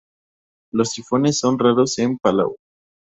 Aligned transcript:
Los 0.73 0.93
tifones 0.93 1.37
son 1.37 1.59
raros 1.59 1.99
en 1.99 2.17
Palau. 2.17 2.55